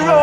[0.00, 0.21] and.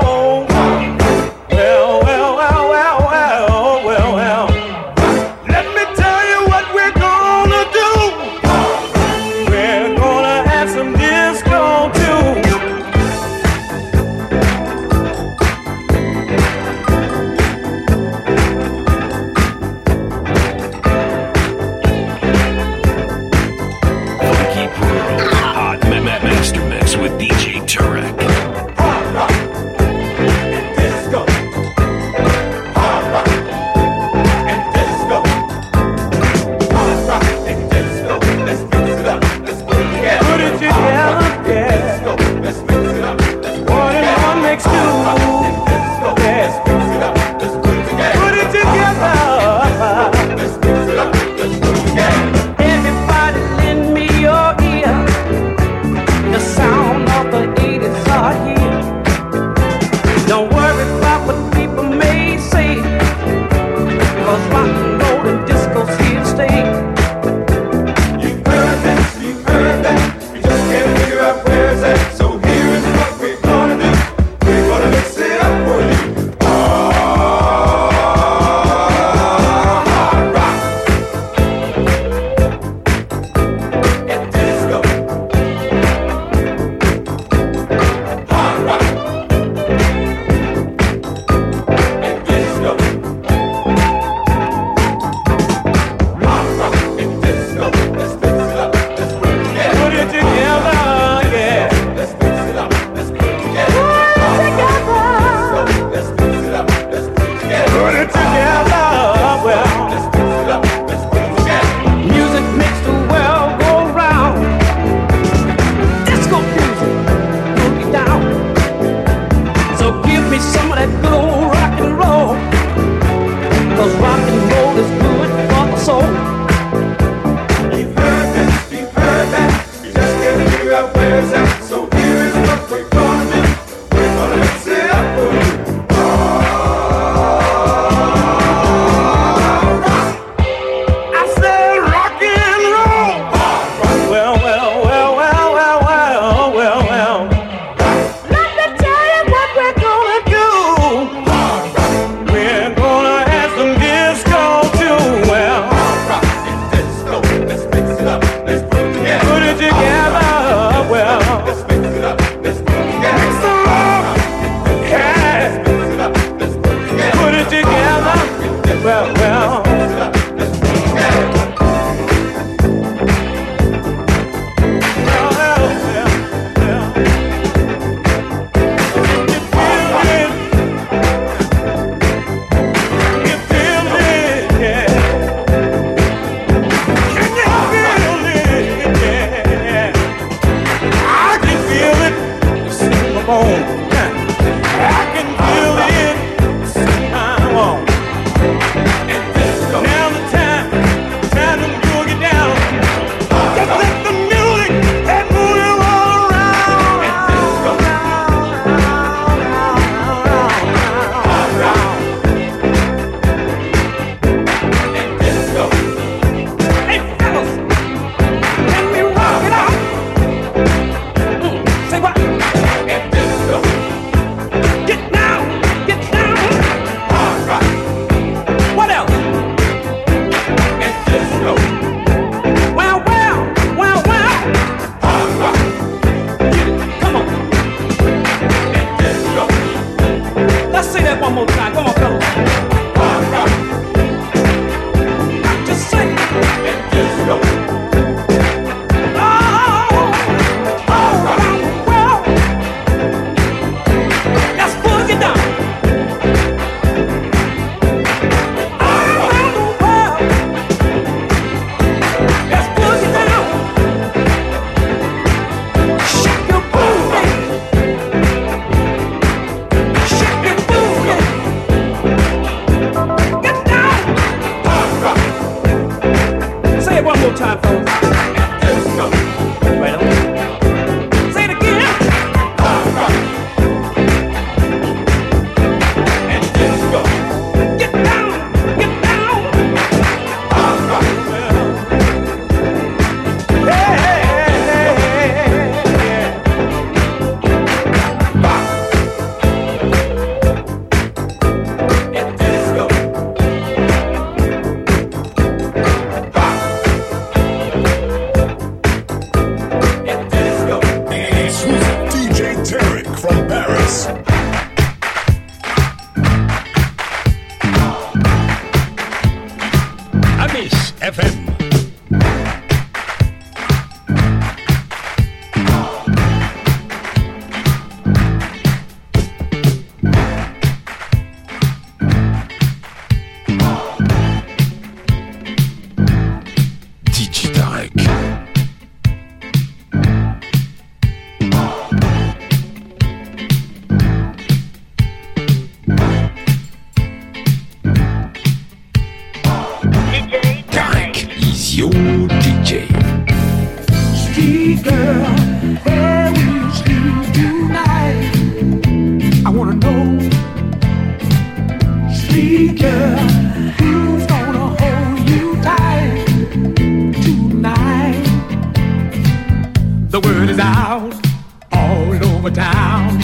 [371.72, 373.20] all over town.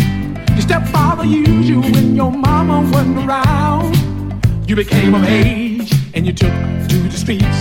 [0.50, 3.96] Your stepfather used you when your mama wasn't around.
[4.68, 6.54] You became of age and you took
[6.90, 7.60] to the streets.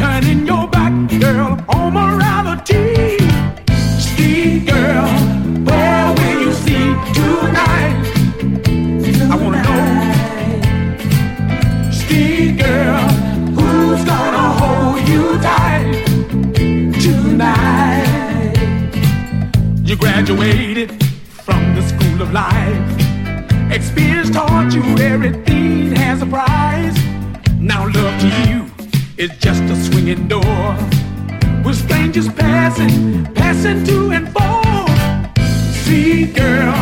[0.00, 3.18] Turning your back, girl, on morality.
[3.98, 5.39] Street girl.
[20.20, 20.90] graduated
[21.46, 23.72] from the school of life.
[23.72, 26.94] Experience taught you everything has a price.
[27.58, 28.66] Now love to you
[29.16, 30.76] is just a swinging door.
[31.64, 34.60] With strangers passing, passing to and fro.
[35.84, 36.76] See, girl,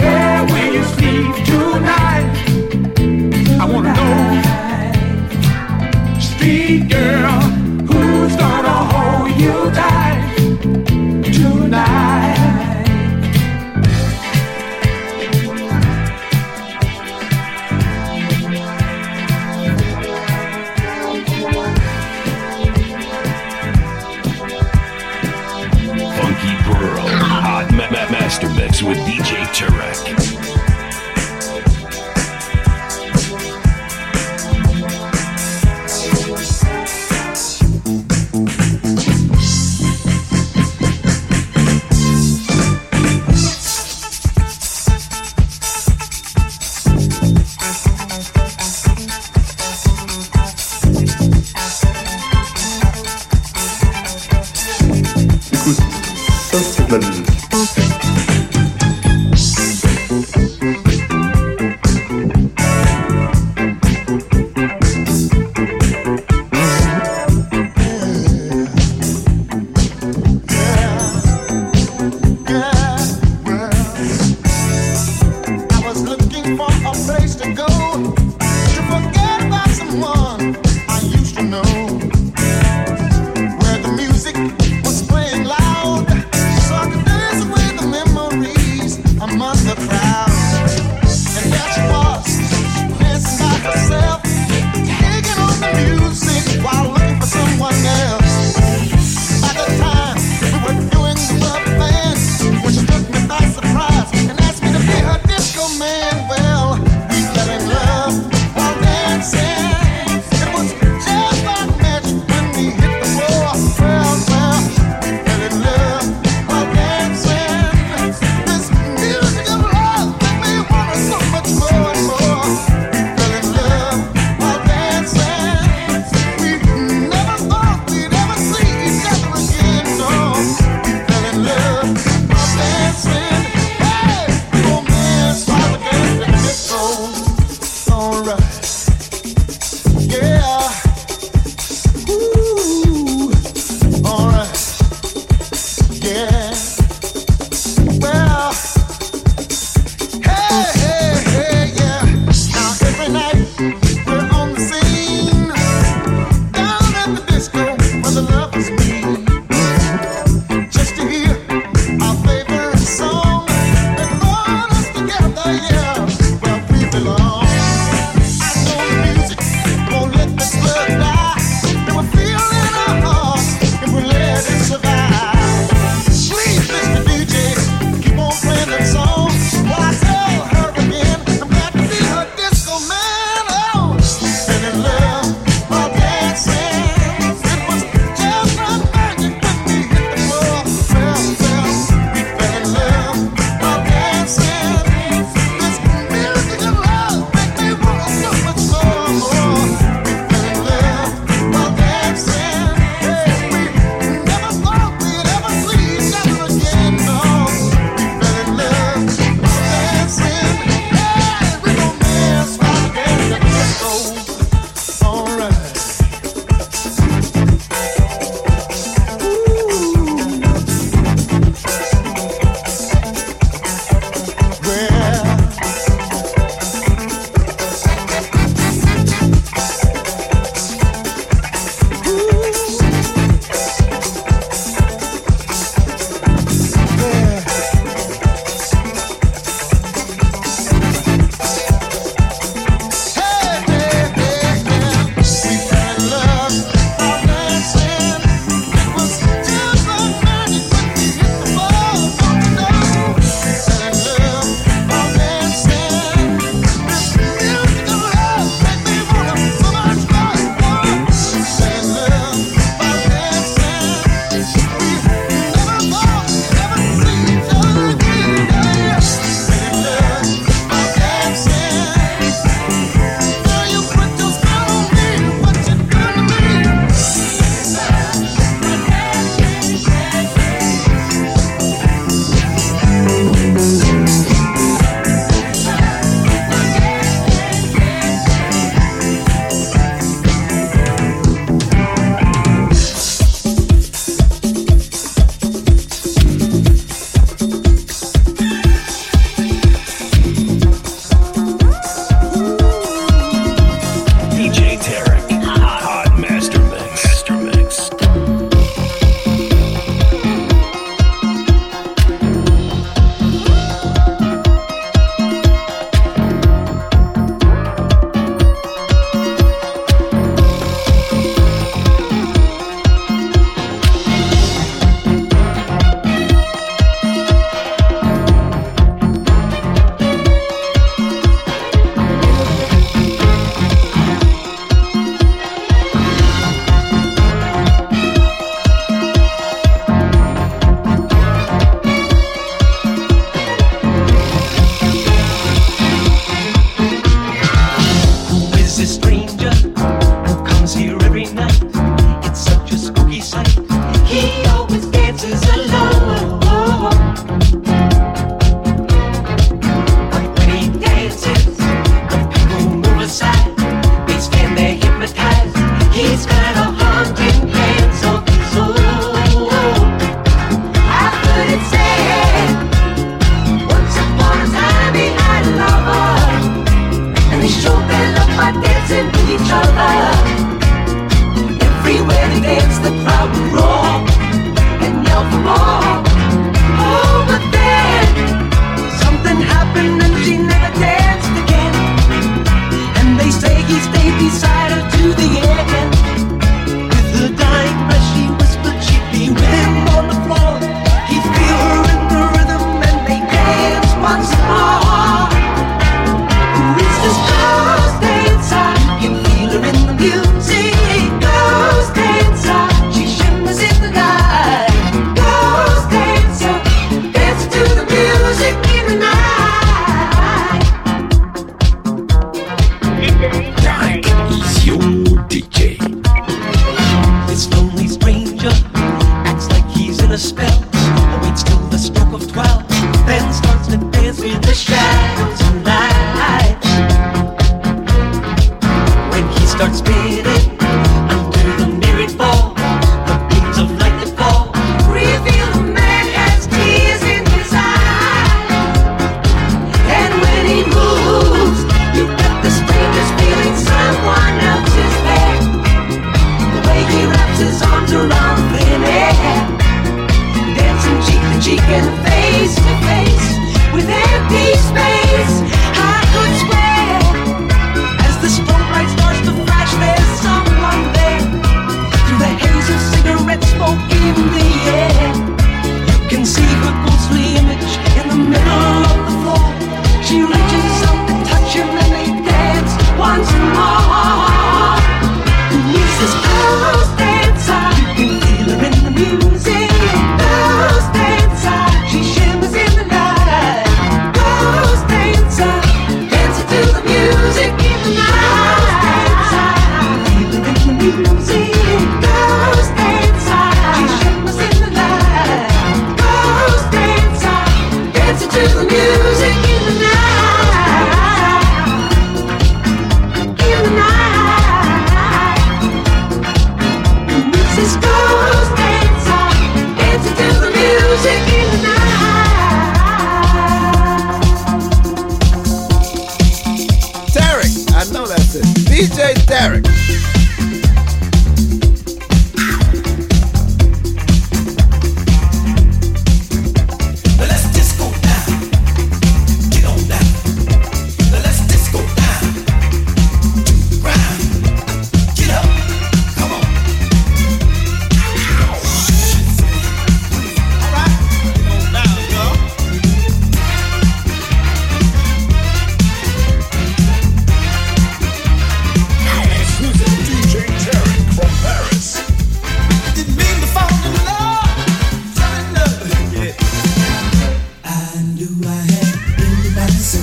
[0.00, 2.26] where will you sleep tonight?
[3.62, 4.42] I wanna know.
[6.20, 7.40] Street girl,
[7.88, 10.20] who's gonna hold you tight
[11.32, 12.23] tonight?
[28.86, 30.33] with DJ Tarek.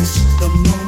[0.01, 0.80] the moon.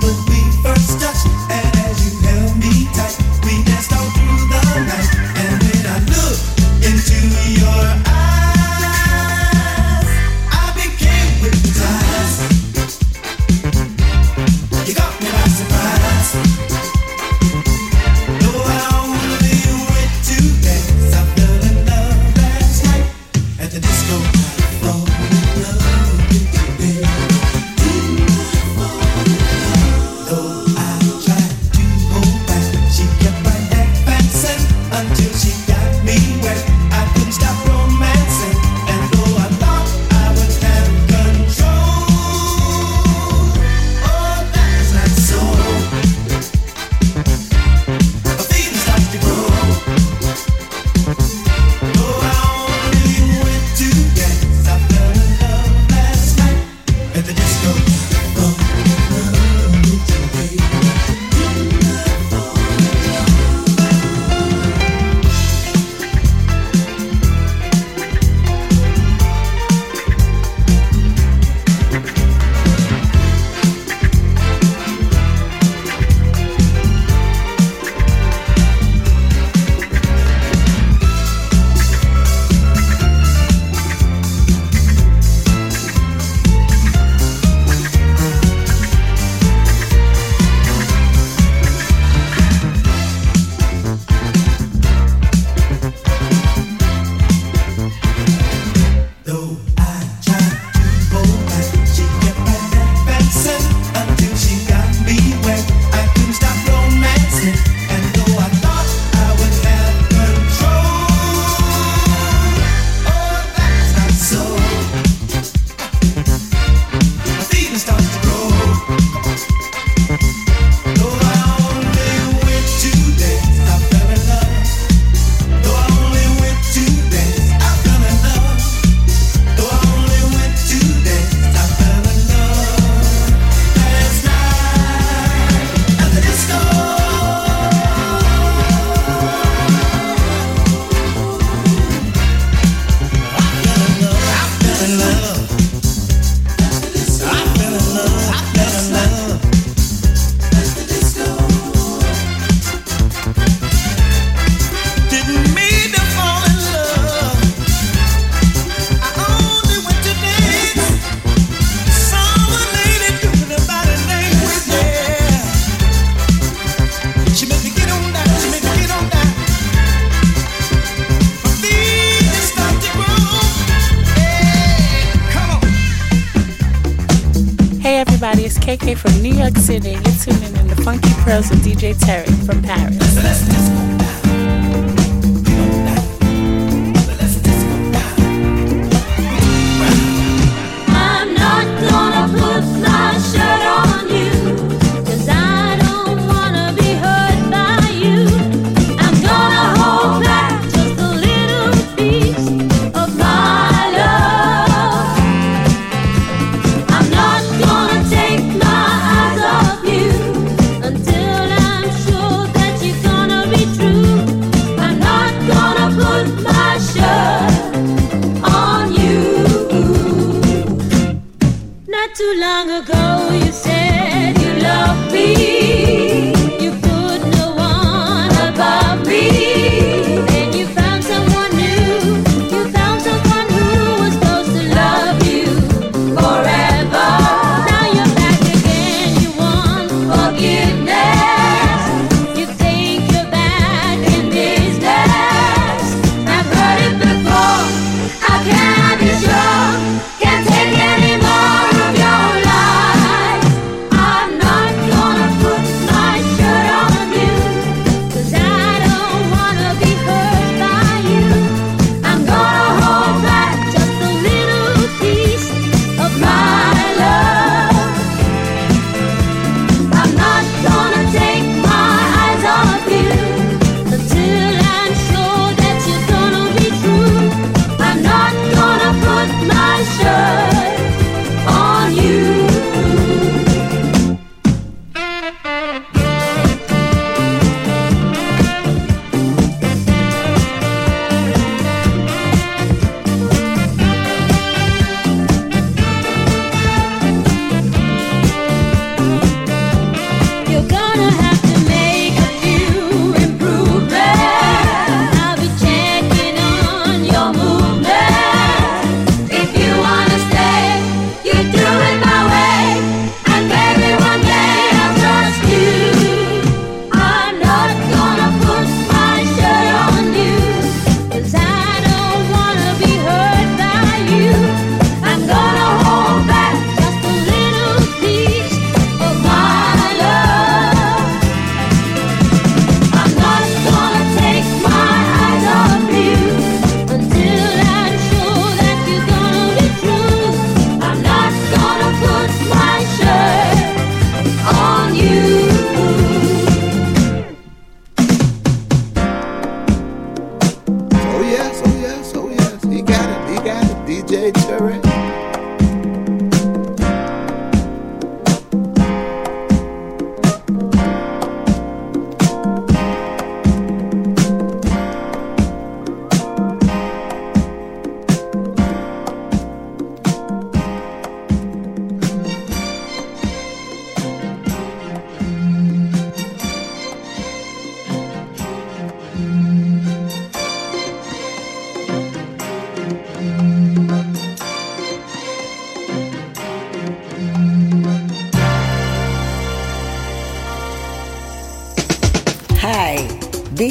[178.73, 179.91] AK from New York City.
[179.91, 183.02] You're tuning in the Funky Pearls with DJ Terry from Paris.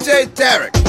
[0.00, 0.79] DJ Tarek.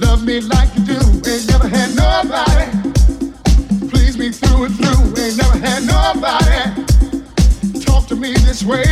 [0.00, 0.98] Love me like you do,
[1.28, 2.66] ain't never had nobody.
[3.88, 6.84] Please me through and through, ain't never had nobody.
[7.84, 8.84] Talk to me this way.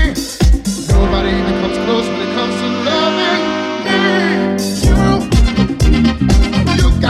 [0.89, 3.48] Nobody even comes close when it comes to loving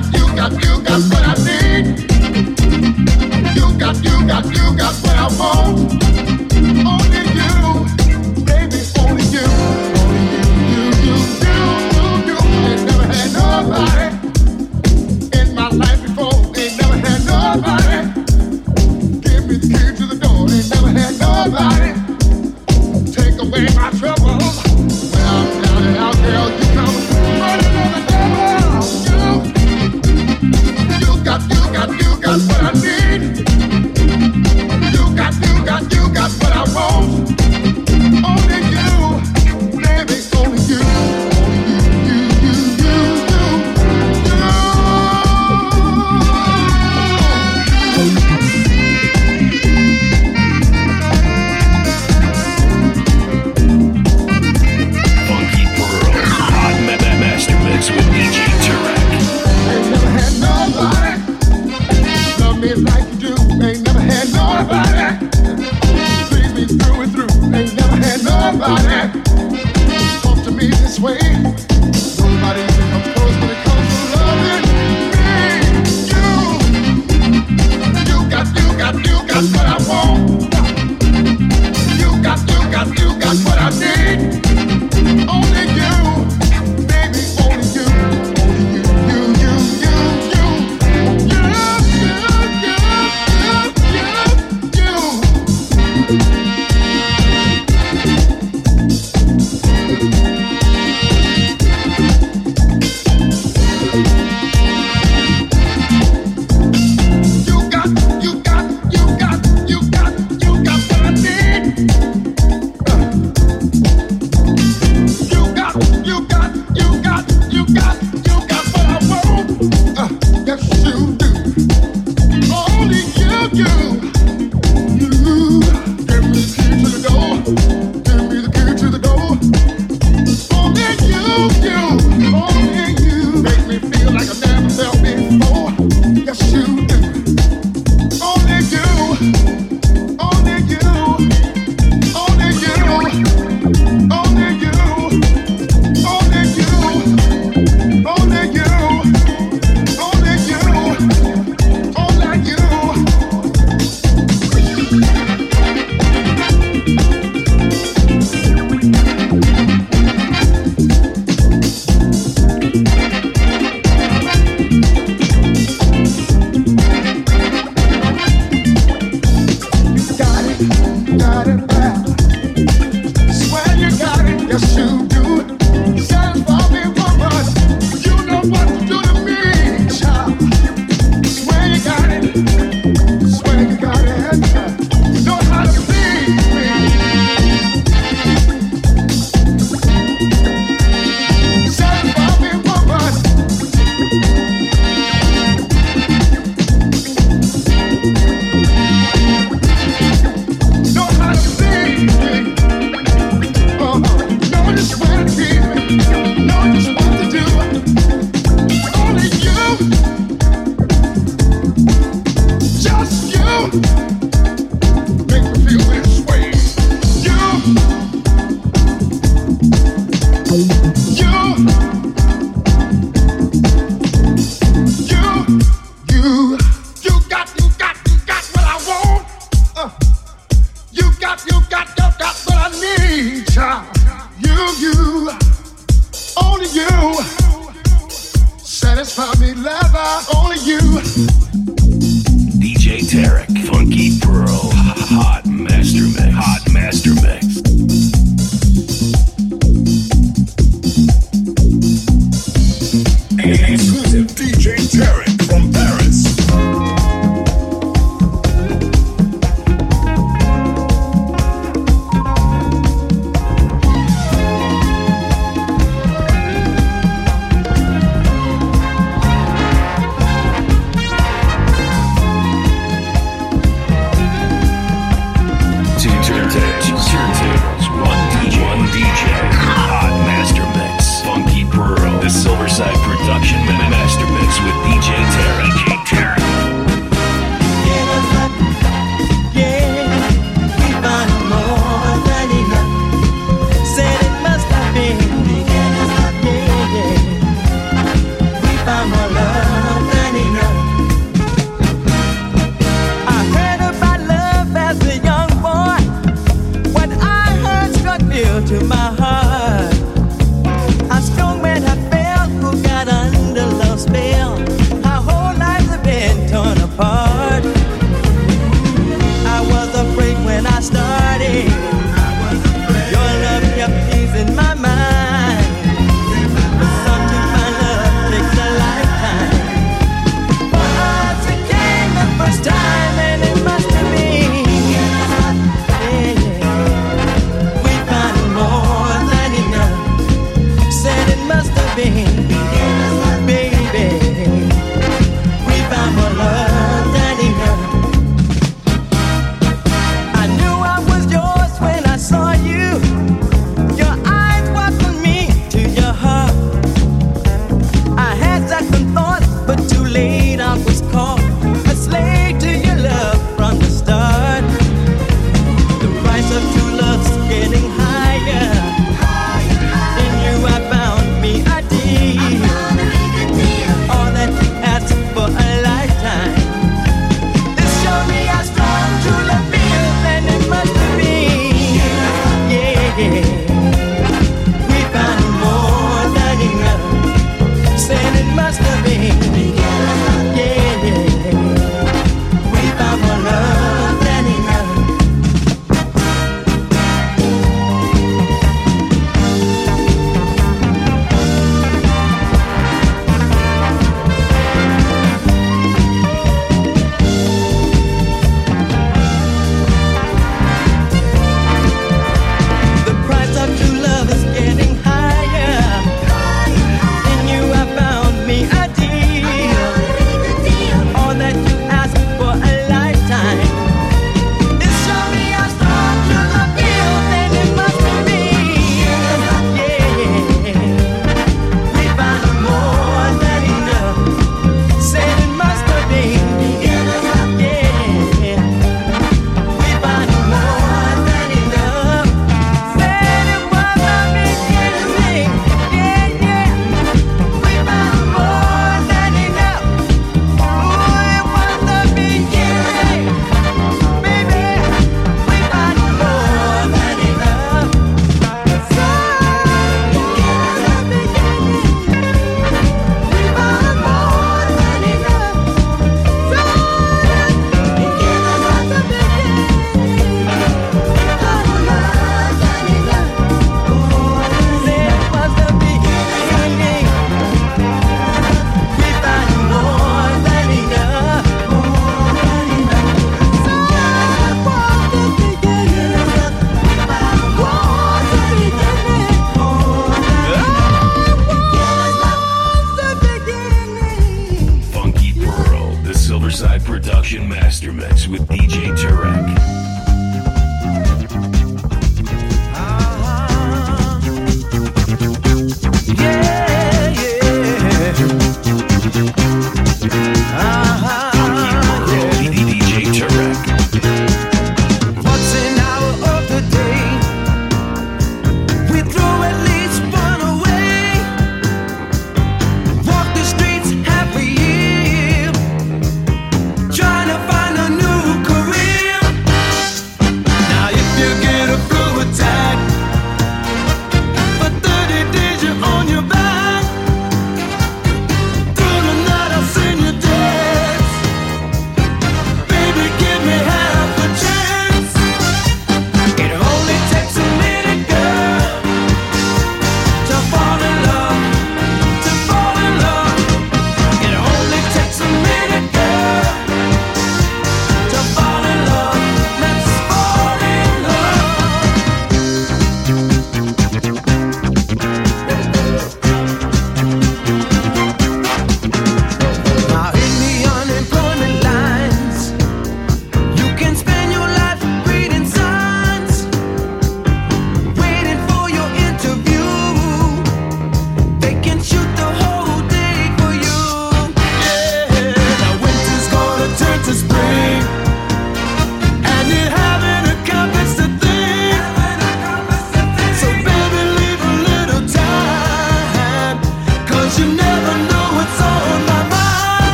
[0.00, 2.10] got, you got, you got what I need.
[3.54, 6.03] You got, you got, you got what I want.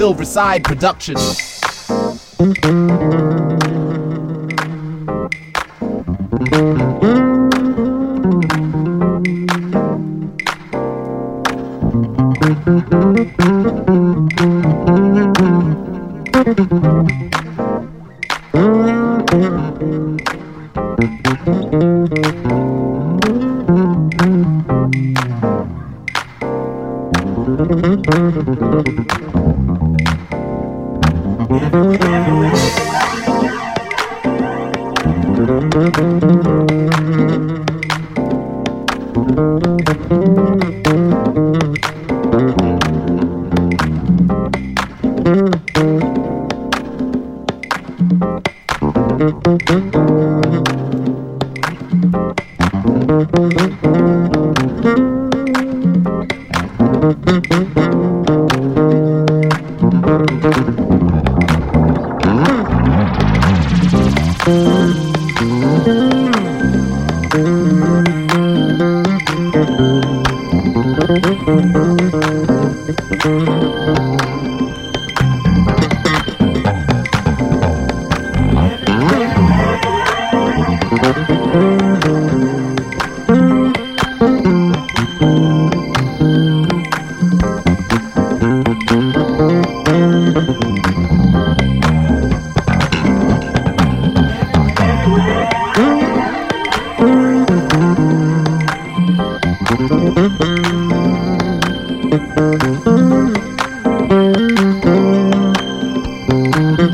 [0.00, 1.60] Silverside Productions.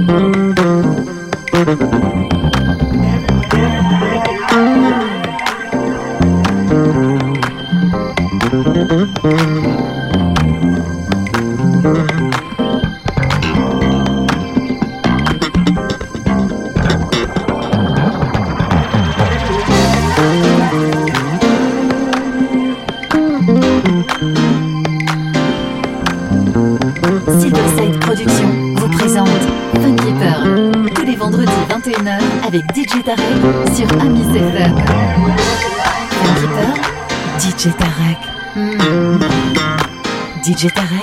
[0.07, 0.36] Silverside
[40.67, 40.96] DJ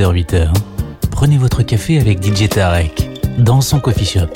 [0.00, 0.48] 6h-8h,
[1.10, 4.28] prenez votre café avec DJ Tarek dans son coffee shop.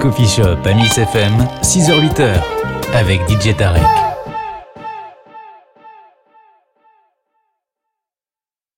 [0.00, 2.40] Coffee Shop à FM, 6h-8h
[2.94, 4.01] avec DJ Tarek.